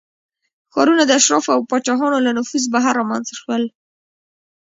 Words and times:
ښارونه 0.73 1.03
د 1.05 1.11
اشرافو 1.19 1.49
او 1.55 1.61
پاچاهانو 1.69 2.23
له 2.25 2.31
نفوذ 2.37 2.63
بهر 2.73 2.93
رامنځته 2.99 3.33
شول 3.39 3.63